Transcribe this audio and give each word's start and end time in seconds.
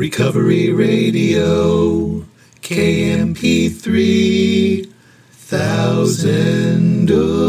Recovery 0.00 0.72
Radio, 0.72 2.24
KMP3, 2.62 3.76
Thousand 5.30 7.10
Oaks. 7.10 7.44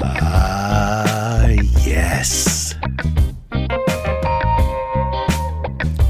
Ah, 0.00 1.48
yes. 1.84 2.74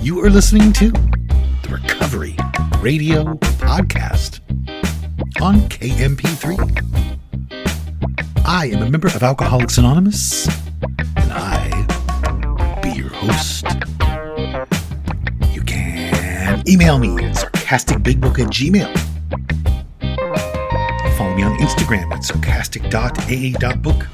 You 0.03 0.21
are 0.21 0.31
listening 0.31 0.73
to 0.75 0.93
the 0.93 1.69
Recovery 1.83 2.37
Radio 2.81 3.35
Podcast 3.59 4.39
on 5.43 5.63
KMP3. 5.63 7.16
I 8.49 8.67
am 8.67 8.81
a 8.81 8.89
member 8.89 9.09
of 9.09 9.25
Alcoholics 9.25 9.77
Anonymous, 9.77 10.47
and 11.17 11.33
I 11.33 11.69
be 12.81 12.91
your 12.91 13.09
host. 13.09 13.67
You 15.53 15.63
can 15.63 16.63
email 16.69 17.01
me 17.01 17.25
at 17.25 17.35
sarcasticbigbook 17.35 18.39
at 18.39 18.47
gmail. 18.47 18.97
Follow 21.19 21.35
me 21.35 21.43
on 21.43 21.59
Instagram 21.59 22.13
at 22.13 22.23
sarcastic.aa.book. 22.23 24.07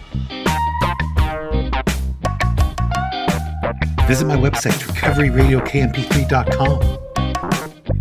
Visit 4.08 4.26
my 4.26 4.36
website, 4.36 4.72
recoveryradiokmp3.com. 4.72 6.80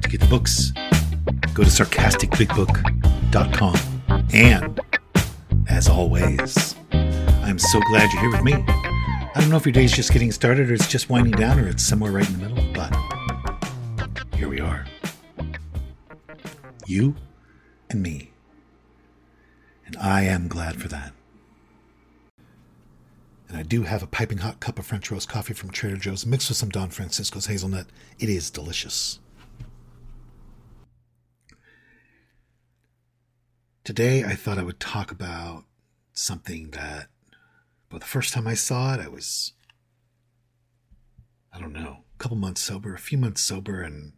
To 0.02 0.10
get 0.10 0.22
the 0.22 0.28
books, 0.28 0.72
go 1.54 1.64
to 1.64 1.70
sarcasticbigbook.com. 1.70 3.76
And, 4.34 4.80
as 5.82 5.90
always, 5.90 6.76
I'm 6.92 7.58
so 7.58 7.80
glad 7.90 8.14
you're 8.14 8.22
here 8.22 8.30
with 8.30 8.44
me. 8.44 8.54
I 8.54 9.32
don't 9.34 9.50
know 9.50 9.56
if 9.56 9.66
your 9.66 9.74
day's 9.74 9.92
just 9.92 10.14
getting 10.14 10.32
started 10.32 10.70
or 10.70 10.76
it's 10.76 10.88
just 10.88 11.10
winding 11.10 11.34
down 11.34 11.60
or 11.60 11.68
it's 11.68 11.82
somewhere 11.82 12.12
right 12.12 12.30
in 12.30 12.40
the 12.40 12.50
middle, 12.50 12.74
but 12.76 14.16
here 14.36 14.48
we 14.48 14.60
are. 14.60 14.86
You 16.86 17.16
and 17.90 18.04
me. 18.04 18.30
And 19.88 19.98
I 19.98 20.22
am 20.22 20.48
glad 20.48 20.80
for 20.80 20.88
that. 20.90 21.14
And 23.50 23.58
I 23.58 23.64
do 23.64 23.82
have 23.82 24.04
a 24.04 24.08
piping 24.08 24.38
hot 24.38 24.60
cup 24.60 24.78
of 24.78 24.86
French 24.86 25.10
roast 25.10 25.28
coffee 25.28 25.56
from 25.56 25.72
Trader 25.72 25.98
Joe's 25.98 26.28
mixed 26.28 26.50
with 26.50 26.60
some 26.60 26.70
Don 26.70 26.92
Francisco's 26.92 27.48
hazelnut. 27.48 27.88
It 28.20 28.30
is 28.30 28.52
delicious. 28.52 29.18
Today, 33.84 34.24
I 34.24 34.36
thought 34.36 34.60
I 34.60 34.64
would 34.64 34.80
talk 34.80 35.12
about 35.12 35.66
something 36.22 36.70
that, 36.72 37.08
well, 37.92 38.00
the 38.00 38.06
first 38.06 38.34
time 38.34 38.48
I 38.48 38.54
saw 38.54 38.94
it, 38.94 39.00
I 39.00 39.08
was, 39.08 39.54
I 41.54 41.60
don't 41.60 41.74
know, 41.74 42.04
a 42.16 42.18
couple 42.18 42.38
months 42.38 42.62
sober, 42.62 42.94
a 42.94 43.00
few 43.00 43.18
months 43.18 43.42
sober, 43.42 43.82
and 43.82 44.14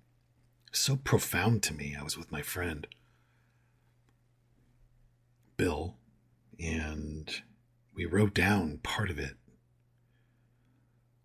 so 0.71 0.97
profound 0.97 1.63
to 1.63 1.73
me. 1.73 1.95
I 1.99 2.03
was 2.03 2.17
with 2.17 2.31
my 2.31 2.41
friend, 2.41 2.87
Bill, 5.55 5.95
and 6.59 7.41
we 7.95 8.05
wrote 8.05 8.33
down 8.33 8.79
part 8.83 9.09
of 9.09 9.17
it 9.17 9.35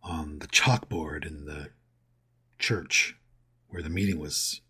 on 0.02 0.38
the 0.38 0.46
chalkboard 0.46 1.26
in 1.26 1.44
the 1.44 1.70
church 2.58 3.16
where 3.68 3.82
the 3.82 3.90
meeting 3.90 4.18
was 4.18 4.60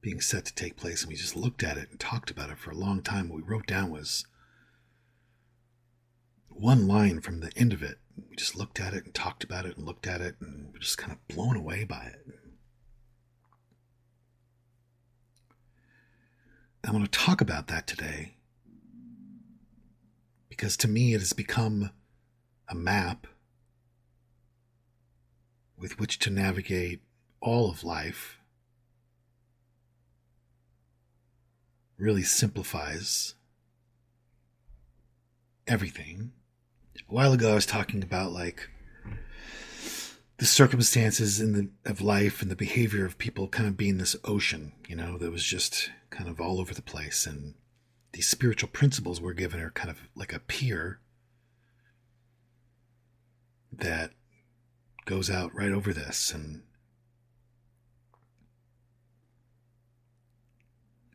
being 0.00 0.20
set 0.20 0.44
to 0.46 0.54
take 0.54 0.76
place 0.76 1.02
and 1.02 1.10
we 1.10 1.16
just 1.16 1.36
looked 1.36 1.62
at 1.62 1.76
it 1.76 1.88
and 1.90 2.00
talked 2.00 2.30
about 2.30 2.50
it 2.50 2.58
for 2.58 2.70
a 2.70 2.76
long 2.76 3.02
time 3.02 3.28
what 3.28 3.36
we 3.36 3.42
wrote 3.42 3.66
down 3.66 3.90
was 3.90 4.24
one 6.60 6.86
line 6.86 7.20
from 7.20 7.40
the 7.40 7.52
end 7.56 7.72
of 7.72 7.82
it 7.82 7.98
we 8.28 8.36
just 8.36 8.56
looked 8.56 8.80
at 8.80 8.92
it 8.92 9.04
and 9.04 9.14
talked 9.14 9.42
about 9.42 9.64
it 9.64 9.76
and 9.76 9.86
looked 9.86 10.06
at 10.06 10.20
it 10.20 10.36
and 10.40 10.72
were 10.72 10.78
just 10.78 10.98
kind 10.98 11.12
of 11.12 11.28
blown 11.28 11.56
away 11.56 11.84
by 11.84 12.04
it 12.04 12.26
i 16.84 16.90
want 16.90 17.04
to 17.04 17.18
talk 17.18 17.40
about 17.40 17.66
that 17.68 17.86
today 17.86 18.34
because 20.48 20.76
to 20.76 20.88
me 20.88 21.14
it 21.14 21.20
has 21.20 21.32
become 21.32 21.90
a 22.68 22.74
map 22.74 23.26
with 25.80 25.98
which 25.98 26.18
to 26.18 26.30
navigate 26.30 27.00
all 27.40 27.70
of 27.70 27.82
life. 27.82 28.38
Really 31.96 32.22
simplifies 32.22 33.34
everything. 35.66 36.32
A 36.96 37.12
while 37.12 37.32
ago, 37.32 37.52
I 37.52 37.54
was 37.54 37.66
talking 37.66 38.02
about 38.02 38.32
like 38.32 38.68
the 40.38 40.46
circumstances 40.46 41.40
in 41.40 41.52
the 41.52 41.70
of 41.84 42.00
life 42.00 42.40
and 42.40 42.50
the 42.50 42.56
behavior 42.56 43.04
of 43.04 43.18
people 43.18 43.48
kind 43.48 43.68
of 43.68 43.76
being 43.76 43.98
this 43.98 44.16
ocean, 44.24 44.72
you 44.88 44.96
know, 44.96 45.18
that 45.18 45.30
was 45.30 45.44
just 45.44 45.90
kind 46.10 46.28
of 46.28 46.40
all 46.40 46.60
over 46.60 46.72
the 46.72 46.82
place. 46.82 47.26
And 47.26 47.54
these 48.12 48.28
spiritual 48.28 48.68
principles 48.68 49.20
we're 49.20 49.34
given 49.34 49.60
are 49.60 49.70
kind 49.70 49.90
of 49.90 50.08
like 50.14 50.32
a 50.32 50.40
pier 50.40 51.00
that 53.72 54.12
goes 55.04 55.30
out 55.30 55.54
right 55.54 55.72
over 55.72 55.92
this. 55.92 56.32
And 56.32 56.62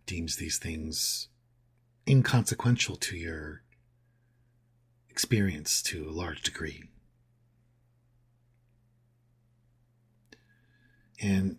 deems 0.05 0.35
these 0.35 0.57
things 0.57 1.29
inconsequential 2.07 2.95
to 2.95 3.17
your 3.17 3.63
experience 5.15 5.81
to 5.81 6.09
a 6.09 6.11
large 6.11 6.41
degree. 6.41 6.83
And 11.21 11.57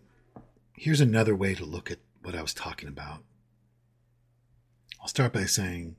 here's 0.73 1.01
another 1.01 1.35
way 1.35 1.55
to 1.55 1.65
look 1.65 1.89
at 1.89 1.97
what 2.21 2.35
I 2.35 2.43
was 2.43 2.53
talking 2.53 2.87
about. 2.87 3.23
I'll 5.01 5.07
start 5.07 5.33
by 5.33 5.45
saying 5.45 5.95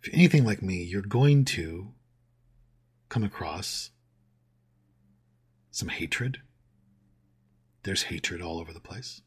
if 0.00 0.08
you're 0.08 0.16
anything 0.16 0.44
like 0.44 0.60
me, 0.60 0.82
you're 0.82 1.00
going 1.00 1.46
to 1.46 1.94
come 3.08 3.24
across 3.24 3.90
some 5.70 5.88
hatred. 5.88 6.42
There's 7.84 8.02
hatred 8.02 8.42
all 8.42 8.60
over 8.60 8.74
the 8.74 8.80
place. 8.80 9.22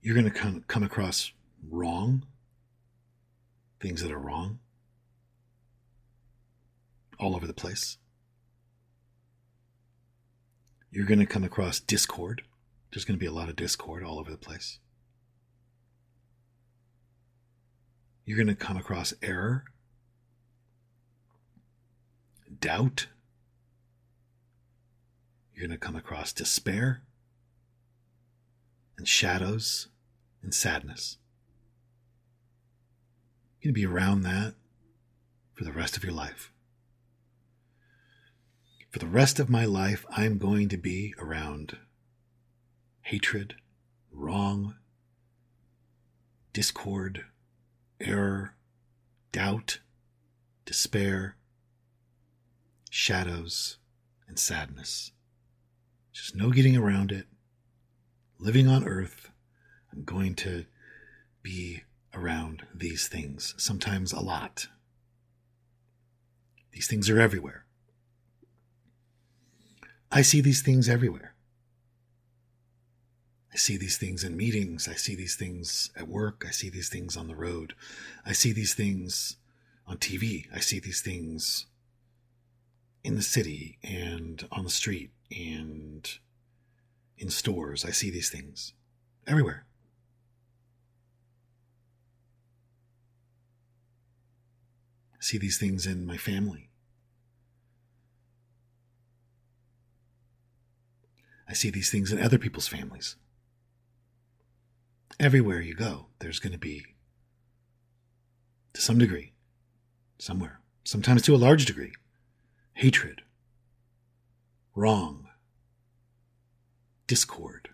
You're 0.00 0.16
going 0.16 0.28
to 0.28 0.36
come, 0.36 0.64
come 0.66 0.82
across 0.82 1.30
wrong, 1.70 2.26
things 3.82 4.00
that 4.00 4.12
are 4.12 4.18
wrong, 4.18 4.60
all 7.18 7.34
over 7.34 7.46
the 7.46 7.52
place. 7.52 7.98
You're 10.92 11.06
going 11.06 11.18
to 11.18 11.26
come 11.26 11.42
across 11.42 11.80
discord. 11.80 12.42
There's 12.92 13.04
going 13.04 13.18
to 13.18 13.20
be 13.20 13.26
a 13.26 13.32
lot 13.32 13.48
of 13.48 13.56
discord 13.56 14.04
all 14.04 14.20
over 14.20 14.30
the 14.30 14.36
place. 14.36 14.78
You're 18.24 18.36
going 18.36 18.46
to 18.46 18.54
come 18.54 18.76
across 18.76 19.12
error, 19.20 19.64
doubt. 22.60 23.08
You're 25.54 25.66
going 25.66 25.78
to 25.78 25.84
come 25.84 25.96
across 25.96 26.32
despair 26.32 27.02
and 28.96 29.08
shadows 29.08 29.88
and 30.42 30.54
sadness. 30.54 31.18
You're 33.62 33.72
going 33.72 33.80
to 33.80 33.88
be 33.88 33.94
around 33.94 34.22
that 34.22 34.54
for 35.54 35.62
the 35.62 35.70
rest 35.70 35.96
of 35.96 36.02
your 36.02 36.12
life. 36.12 36.50
For 38.90 38.98
the 38.98 39.06
rest 39.06 39.38
of 39.38 39.48
my 39.48 39.64
life, 39.64 40.04
I'm 40.10 40.36
going 40.38 40.68
to 40.70 40.76
be 40.76 41.14
around 41.16 41.78
hatred, 43.02 43.54
wrong, 44.10 44.74
discord, 46.52 47.24
error, 48.00 48.56
doubt, 49.30 49.78
despair, 50.64 51.36
shadows, 52.90 53.76
and 54.26 54.40
sadness. 54.40 55.12
Just 56.12 56.34
no 56.34 56.50
getting 56.50 56.76
around 56.76 57.12
it. 57.12 57.26
Living 58.40 58.66
on 58.66 58.82
earth, 58.82 59.30
I'm 59.92 60.02
going 60.02 60.34
to 60.34 60.64
be 61.44 61.84
around 62.14 62.64
these 62.74 63.08
things, 63.08 63.54
sometimes 63.56 64.12
a 64.12 64.20
lot. 64.20 64.68
These 66.72 66.86
things 66.86 67.08
are 67.10 67.20
everywhere. 67.20 67.64
I 70.10 70.22
see 70.22 70.40
these 70.40 70.62
things 70.62 70.88
everywhere. 70.88 71.34
I 73.52 73.56
see 73.56 73.76
these 73.76 73.98
things 73.98 74.24
in 74.24 74.36
meetings. 74.36 74.88
I 74.88 74.94
see 74.94 75.14
these 75.14 75.36
things 75.36 75.90
at 75.94 76.08
work. 76.08 76.44
I 76.46 76.50
see 76.50 76.70
these 76.70 76.88
things 76.88 77.16
on 77.16 77.28
the 77.28 77.36
road. 77.36 77.74
I 78.24 78.32
see 78.32 78.52
these 78.52 78.74
things 78.74 79.36
on 79.86 79.98
TV. 79.98 80.46
I 80.54 80.60
see 80.60 80.80
these 80.80 81.02
things 81.02 81.66
in 83.04 83.14
the 83.14 83.22
city 83.22 83.78
and 83.82 84.46
on 84.50 84.64
the 84.64 84.70
street 84.70 85.10
and 85.30 86.08
in 87.18 87.28
stores. 87.28 87.84
I 87.84 87.90
see 87.90 88.10
these 88.10 88.30
things 88.30 88.72
everywhere. 89.26 89.66
See 95.22 95.38
these 95.38 95.58
things 95.58 95.86
in 95.86 96.04
my 96.04 96.16
family. 96.16 96.68
I 101.48 101.52
see 101.52 101.70
these 101.70 101.90
things 101.90 102.10
in 102.10 102.20
other 102.20 102.38
people's 102.38 102.66
families. 102.66 103.16
Everywhere 105.20 105.60
you 105.60 105.74
go, 105.74 106.06
there's 106.18 106.40
going 106.40 106.52
to 106.52 106.58
be, 106.58 106.84
to 108.72 108.80
some 108.80 108.98
degree, 108.98 109.32
somewhere, 110.18 110.60
sometimes 110.82 111.22
to 111.22 111.34
a 111.34 111.36
large 111.36 111.66
degree, 111.66 111.92
hatred, 112.74 113.22
wrong, 114.74 115.28
discord, 117.06 117.68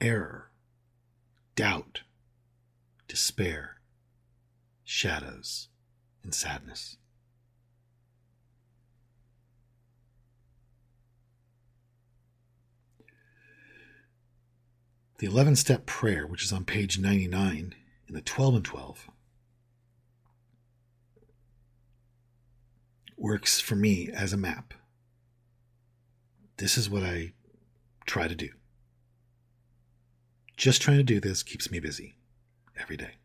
error, 0.00 0.50
doubt, 1.54 2.00
despair, 3.06 3.80
shadows, 4.82 5.69
and 6.22 6.34
sadness. 6.34 6.96
The 15.18 15.26
11 15.26 15.56
step 15.56 15.84
prayer, 15.84 16.26
which 16.26 16.42
is 16.42 16.52
on 16.52 16.64
page 16.64 16.98
99 16.98 17.74
in 18.08 18.14
the 18.14 18.22
12 18.22 18.54
and 18.54 18.64
12, 18.64 19.10
works 23.18 23.60
for 23.60 23.76
me 23.76 24.08
as 24.10 24.32
a 24.32 24.38
map. 24.38 24.72
This 26.56 26.78
is 26.78 26.88
what 26.88 27.02
I 27.02 27.34
try 28.06 28.28
to 28.28 28.34
do. 28.34 28.48
Just 30.56 30.80
trying 30.80 30.96
to 30.96 31.02
do 31.02 31.20
this 31.20 31.42
keeps 31.42 31.70
me 31.70 31.80
busy 31.80 32.16
every 32.78 32.96
day. 32.96 33.16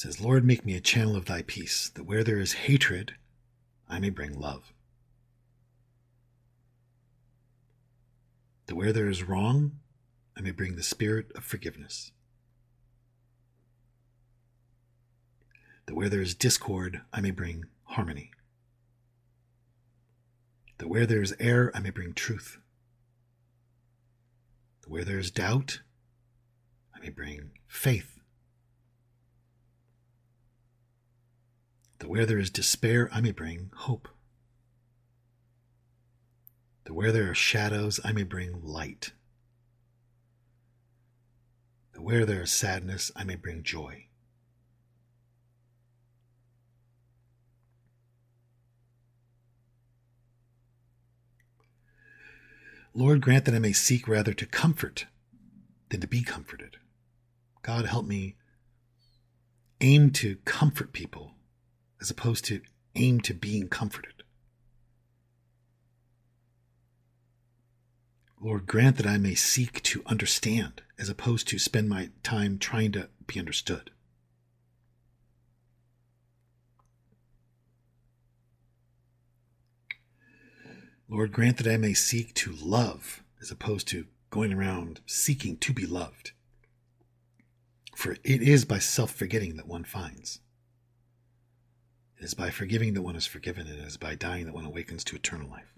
Says, 0.00 0.18
Lord, 0.18 0.46
make 0.46 0.64
me 0.64 0.74
a 0.74 0.80
channel 0.80 1.14
of 1.14 1.26
thy 1.26 1.42
peace, 1.42 1.90
that 1.90 2.04
where 2.04 2.24
there 2.24 2.40
is 2.40 2.54
hatred, 2.64 3.16
I 3.86 3.98
may 3.98 4.08
bring 4.08 4.32
love. 4.32 4.72
That 8.64 8.76
where 8.76 8.94
there 8.94 9.10
is 9.10 9.22
wrong, 9.22 9.72
I 10.34 10.40
may 10.40 10.52
bring 10.52 10.76
the 10.76 10.82
spirit 10.82 11.30
of 11.34 11.44
forgiveness. 11.44 12.12
That 15.84 15.94
where 15.94 16.08
there 16.08 16.22
is 16.22 16.34
discord, 16.34 17.02
I 17.12 17.20
may 17.20 17.30
bring 17.30 17.66
harmony. 17.82 18.30
That 20.78 20.88
where 20.88 21.04
there 21.04 21.20
is 21.20 21.36
error, 21.38 21.70
I 21.74 21.80
may 21.80 21.90
bring 21.90 22.14
truth. 22.14 22.56
That 24.80 24.88
where 24.88 25.04
there 25.04 25.18
is 25.18 25.30
doubt, 25.30 25.82
I 26.96 27.00
may 27.00 27.10
bring 27.10 27.50
faith. 27.68 28.19
That 32.00 32.08
where 32.08 32.26
there 32.26 32.38
is 32.38 32.50
despair, 32.50 33.10
I 33.12 33.20
may 33.20 33.30
bring 33.30 33.70
hope. 33.76 34.08
That 36.84 36.94
where 36.94 37.12
there 37.12 37.30
are 37.30 37.34
shadows, 37.34 38.00
I 38.02 38.12
may 38.12 38.22
bring 38.22 38.62
light. 38.62 39.12
That 41.92 42.00
where 42.00 42.24
there 42.24 42.42
is 42.42 42.50
sadness, 42.50 43.12
I 43.14 43.24
may 43.24 43.36
bring 43.36 43.62
joy. 43.62 44.06
Lord, 52.94 53.20
grant 53.20 53.44
that 53.44 53.54
I 53.54 53.58
may 53.60 53.74
seek 53.74 54.08
rather 54.08 54.32
to 54.32 54.46
comfort 54.46 55.06
than 55.90 56.00
to 56.00 56.08
be 56.08 56.22
comforted. 56.22 56.78
God, 57.62 57.84
help 57.84 58.06
me 58.06 58.36
aim 59.82 60.10
to 60.12 60.36
comfort 60.46 60.94
people 60.94 61.34
as 62.00 62.10
opposed 62.10 62.44
to 62.46 62.60
aim 62.94 63.20
to 63.20 63.34
being 63.34 63.68
comforted. 63.68 64.22
Lord, 68.40 68.66
grant 68.66 68.96
that 68.96 69.06
I 69.06 69.18
may 69.18 69.34
seek 69.34 69.82
to 69.82 70.02
understand 70.06 70.82
as 70.98 71.10
opposed 71.10 71.46
to 71.48 71.58
spend 71.58 71.88
my 71.90 72.10
time 72.22 72.58
trying 72.58 72.92
to 72.92 73.10
be 73.26 73.38
understood. 73.38 73.90
Lord, 81.06 81.32
grant 81.32 81.58
that 81.58 81.66
I 81.66 81.76
may 81.76 81.92
seek 81.92 82.32
to 82.34 82.52
love 82.52 83.22
as 83.42 83.50
opposed 83.50 83.88
to 83.88 84.06
going 84.30 84.52
around 84.52 85.00
seeking 85.06 85.56
to 85.58 85.72
be 85.72 85.84
loved. 85.84 86.32
For 87.96 88.12
it 88.12 88.40
is 88.40 88.64
by 88.64 88.78
self 88.78 89.10
forgetting 89.10 89.56
that 89.56 89.66
one 89.66 89.84
finds. 89.84 90.40
It 92.20 92.24
is 92.24 92.34
by 92.34 92.50
forgiving 92.50 92.92
that 92.94 93.02
one 93.02 93.16
is 93.16 93.26
forgiven. 93.26 93.66
And 93.66 93.78
it 93.80 93.86
is 93.86 93.96
by 93.96 94.14
dying 94.14 94.44
that 94.44 94.54
one 94.54 94.66
awakens 94.66 95.02
to 95.04 95.16
eternal 95.16 95.48
life. 95.48 95.72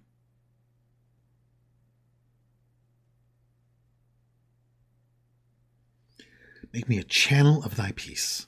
Make 6.73 6.89
me 6.89 6.99
a 6.99 7.05
channel 7.05 7.63
of 7.63 7.77
thy 7.77 7.93
peace. 7.95 8.47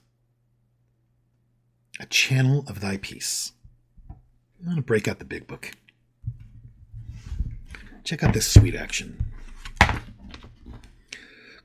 A 2.01 2.07
channel 2.07 2.65
of 2.67 2.81
thy 2.81 2.97
peace. 2.97 3.53
I'm 4.11 4.65
going 4.65 4.77
to 4.77 4.83
break 4.83 5.07
out 5.07 5.21
the 5.21 5.25
big 5.25 5.47
book. 5.47 5.71
Check 8.03 8.25
out 8.25 8.35
this 8.35 8.53
sweet 8.53 8.75
action. 8.75 9.25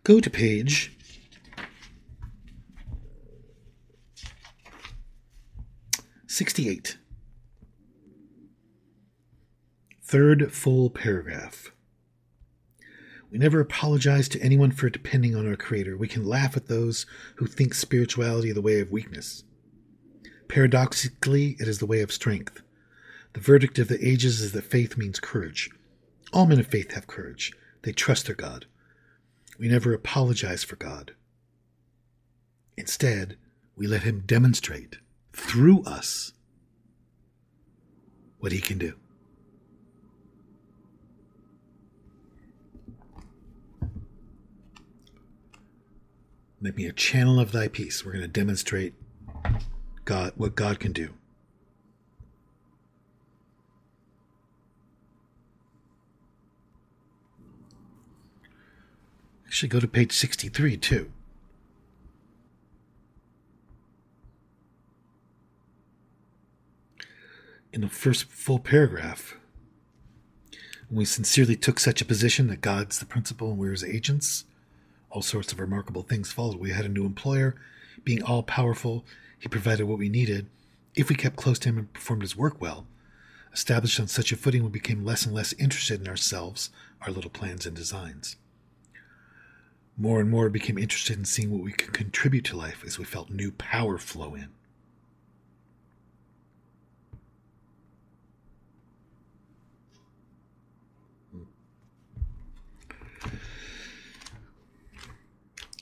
Go 0.04 0.20
to 0.20 0.30
page 0.30 0.96
sixty-eight. 6.40 6.98
Third 10.02 10.54
full 10.54 10.90
paragraph. 10.90 11.74
We 13.30 13.38
never 13.38 13.60
apologize 13.60 14.30
to 14.30 14.42
anyone 14.42 14.72
for 14.72 14.90
depending 14.90 15.36
on 15.36 15.46
our 15.46 15.58
Creator. 15.58 15.98
We 15.98 16.08
can 16.08 16.26
laugh 16.26 16.56
at 16.56 16.70
those 16.70 17.06
who 17.36 17.46
think 17.46 17.74
spirituality 17.74 18.54
the 18.54 18.62
way 18.62 18.80
of 18.80 18.90
weakness. 18.90 19.44
Paradoxically, 20.48 21.58
it 21.60 21.68
is 21.68 21.80
the 21.80 21.86
way 21.86 22.00
of 22.00 22.10
strength. 22.10 22.62
The 23.34 23.42
verdict 23.42 23.78
of 23.78 23.90
the 23.90 24.02
ages 24.02 24.40
is 24.40 24.54
that 24.54 24.64
faith 24.64 24.96
means 24.96 25.20
courage. 25.20 25.70
All 26.32 26.46
men 26.46 26.62
of 26.62 26.68
faith 26.68 26.94
have 26.94 27.06
courage. 27.06 27.52
They 27.82 27.92
trust 27.92 28.28
their 28.28 28.36
God. 28.36 28.66
We 29.60 29.68
never 29.68 29.94
apologize 29.94 30.64
for 30.64 30.78
God. 30.78 31.16
Instead, 32.78 33.36
we 33.76 33.88
let 33.88 34.04
Him 34.04 34.24
demonstrate 34.26 35.00
through 35.32 35.84
us 35.84 36.34
what 38.40 38.52
He 38.52 38.62
can 38.62 38.78
do. 38.78 38.94
Make 46.62 46.76
me 46.76 46.86
a 46.88 46.94
channel 46.94 47.40
of 47.40 47.52
thy 47.52 47.70
peace. 47.70 48.06
We're 48.06 48.12
going 48.12 48.22
to 48.22 48.28
demonstrate 48.28 48.94
God 50.04 50.34
what 50.36 50.56
God 50.56 50.80
can 50.80 50.92
do. 50.92 51.14
Actually, 59.46 59.70
go 59.70 59.80
to 59.80 59.88
page 59.88 60.12
63 60.12 60.78
too. 60.78 61.12
In 67.72 67.82
the 67.82 67.90
first 67.90 68.26
full 68.26 68.60
paragraph, 68.60 69.38
we 70.90 71.06
sincerely 71.06 71.56
took 71.56 71.80
such 71.80 72.02
a 72.02 72.06
position 72.06 72.48
that 72.48 72.62
God's 72.62 73.00
the 73.00 73.06
principal 73.06 73.52
and 73.52 73.60
we're 73.60 73.72
his 73.72 73.84
agents. 73.84 74.46
All 75.12 75.22
sorts 75.22 75.52
of 75.52 75.60
remarkable 75.60 76.02
things 76.02 76.32
followed. 76.32 76.60
We 76.60 76.72
had 76.72 76.86
a 76.86 76.90
new 76.90 77.06
employer, 77.06 77.56
being 78.04 78.24
all 78.24 78.44
powerful. 78.44 79.06
He 79.38 79.48
provided 79.48 79.86
what 79.86 80.00
we 80.00 80.10
needed. 80.10 80.48
If 80.96 81.10
we 81.10 81.16
kept 81.16 81.36
close 81.36 81.60
to 81.60 81.70
him 81.70 81.78
and 81.78 81.94
performed 81.94 82.24
his 82.24 82.36
work 82.36 82.60
well, 82.60 82.88
established 83.54 84.00
on 84.00 84.08
such 84.08 84.32
a 84.32 84.36
footing, 84.36 84.64
we 84.64 84.70
became 84.70 85.06
less 85.06 85.26
and 85.26 85.36
less 85.36 85.54
interested 85.54 86.02
in 86.02 86.08
ourselves, 86.08 86.72
our 87.02 87.12
little 87.12 87.30
plans 87.30 87.66
and 87.66 87.76
designs 87.76 88.36
more 90.00 90.22
and 90.22 90.30
more 90.30 90.50
became 90.50 90.78
interested 90.78 91.18
in 91.18 91.26
seeing 91.26 91.52
what 91.52 91.62
we 91.62 91.74
could 91.74 91.94
contribute 91.94 92.46
to 92.46 92.56
life 92.56 92.84
as 92.86 92.98
we 92.98 93.04
felt 93.04 93.30
new 93.30 93.52
power 93.52 93.98
flow 93.98 94.34
in. 94.34 94.48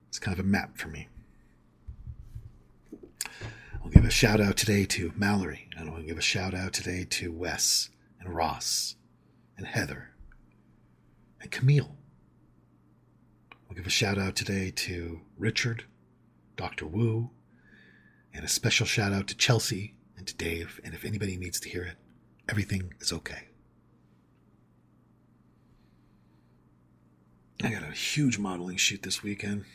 It's 0.09 0.19
kind 0.19 0.37
of 0.37 0.45
a 0.45 0.47
map 0.47 0.77
for 0.77 0.87
me. 0.89 1.07
I'll 3.83 3.89
give 3.89 4.05
a 4.05 4.09
shout 4.09 4.39
out 4.39 4.55
today 4.55 4.85
to 4.85 5.11
Mallory, 5.15 5.67
and 5.77 5.89
I'll 5.89 6.01
give 6.01 6.17
a 6.17 6.21
shout 6.21 6.53
out 6.53 6.71
today 6.71 7.05
to 7.09 7.31
Wes 7.33 7.89
and 8.19 8.33
Ross 8.33 8.95
and 9.57 9.67
Heather 9.67 10.11
and 11.41 11.51
Camille. 11.51 11.97
I'll 13.69 13.75
give 13.75 13.85
a 13.85 13.91
shout 13.91 14.17
out 14.17 14.35
today 14.37 14.71
to 14.71 15.19
Richard, 15.37 15.83
Dr. 16.55 16.85
Wu, 16.85 17.31
and 18.33 18.45
a 18.45 18.47
special 18.47 18.85
shout 18.85 19.11
out 19.11 19.27
to 19.27 19.35
Chelsea 19.35 19.95
and 20.17 20.25
to 20.27 20.35
Dave. 20.35 20.79
And 20.85 20.93
if 20.93 21.03
anybody 21.03 21.35
needs 21.35 21.59
to 21.59 21.69
hear 21.69 21.83
it, 21.83 21.97
everything 22.47 22.93
is 23.01 23.11
okay. 23.11 23.49
I 27.61 27.69
got 27.69 27.83
a 27.83 27.91
huge 27.91 28.39
modeling 28.39 28.77
shoot 28.77 29.03
this 29.03 29.23
weekend. 29.23 29.65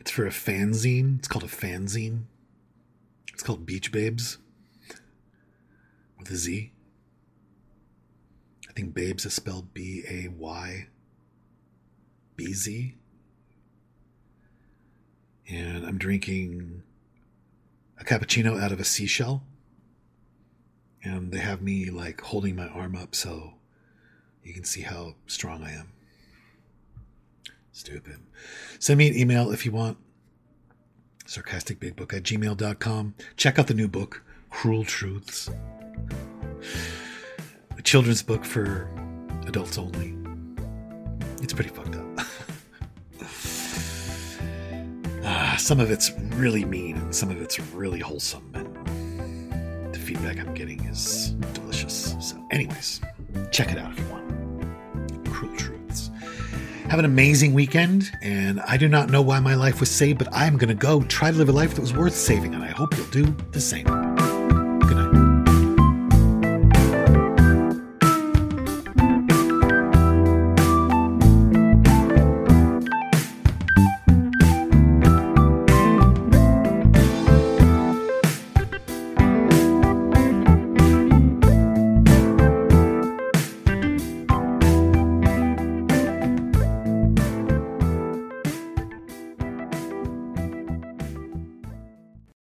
It's 0.00 0.06
for 0.18 0.26
a 0.26 0.30
fanzine. 0.30 1.20
It's 1.20 1.28
called 1.28 1.44
a 1.44 1.46
fanzine. 1.46 2.24
It's 3.32 3.44
called 3.44 3.64
Beach 3.64 3.92
Babes 3.92 4.38
with 6.18 6.28
a 6.28 6.34
Z. 6.34 6.72
I 8.68 8.72
think 8.72 8.94
Babes 8.94 9.24
is 9.24 9.34
spelled 9.34 9.72
B 9.72 10.02
A 10.10 10.26
Y 10.26 10.88
B 12.34 12.52
Z 12.52 12.96
and 15.48 15.86
I'm 15.86 15.98
drinking 15.98 16.82
a 18.00 18.02
cappuccino 18.02 18.60
out 18.60 18.72
of 18.72 18.80
a 18.80 18.84
seashell. 18.84 19.44
And 21.04 21.30
they 21.30 21.38
have 21.38 21.62
me 21.62 21.90
like 21.90 22.22
holding 22.22 22.56
my 22.56 22.66
arm 22.66 22.96
up 22.96 23.14
so 23.14 23.52
you 24.42 24.52
can 24.52 24.64
see 24.64 24.82
how 24.82 25.14
strong 25.28 25.62
I 25.62 25.74
am. 25.74 25.92
Stupid. 27.70 28.18
Send 28.80 28.98
me 28.98 29.06
an 29.06 29.16
email 29.16 29.52
if 29.52 29.64
you 29.64 29.70
want. 29.70 29.96
Sarcasticbigbook 31.28 32.14
at 32.14 32.22
gmail.com. 32.22 33.14
Check 33.36 33.58
out 33.58 33.66
the 33.66 33.74
new 33.74 33.86
book, 33.86 34.22
Cruel 34.50 34.84
Truths. 34.84 35.50
A 37.76 37.82
children's 37.82 38.22
book 38.22 38.44
for 38.44 38.88
adults 39.46 39.76
only. 39.76 40.16
It's 41.42 41.52
pretty 41.52 41.70
fucked 41.70 41.96
up. 41.96 42.26
Ah, 45.30 45.56
some 45.58 45.78
of 45.78 45.90
it's 45.90 46.10
really 46.36 46.64
mean 46.64 46.96
and 46.96 47.14
some 47.14 47.30
of 47.30 47.42
it's 47.42 47.60
really 47.60 48.00
wholesome. 48.00 48.50
And 48.54 49.94
the 49.94 49.98
feedback 49.98 50.38
I'm 50.38 50.54
getting 50.54 50.82
is 50.86 51.32
delicious. 51.52 52.16
So, 52.18 52.42
anyways, 52.50 53.02
check 53.50 53.70
it 53.70 53.76
out 53.76 53.92
if 53.92 53.98
you 53.98 54.06
want. 54.06 54.27
Have 56.88 56.98
an 56.98 57.04
amazing 57.04 57.52
weekend, 57.52 58.10
and 58.22 58.60
I 58.60 58.78
do 58.78 58.88
not 58.88 59.10
know 59.10 59.20
why 59.20 59.40
my 59.40 59.54
life 59.54 59.78
was 59.78 59.90
saved, 59.90 60.18
but 60.18 60.28
I'm 60.32 60.56
going 60.56 60.68
to 60.68 60.74
go 60.74 61.02
try 61.02 61.30
to 61.30 61.36
live 61.36 61.50
a 61.50 61.52
life 61.52 61.74
that 61.74 61.82
was 61.82 61.92
worth 61.92 62.14
saving, 62.14 62.54
and 62.54 62.64
I 62.64 62.68
hope 62.68 62.96
you'll 62.96 63.06
do 63.08 63.36
the 63.52 63.60
same. 63.60 64.07